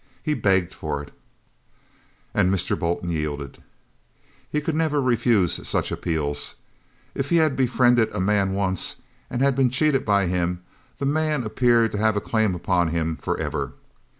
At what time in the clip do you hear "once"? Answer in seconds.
8.53-9.03